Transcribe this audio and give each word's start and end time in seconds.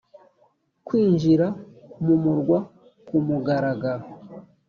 kwinjira 0.85 1.47
mu 2.05 2.15
murwa 2.23 2.59
ku 3.05 3.15
mugaragaro 3.27 4.05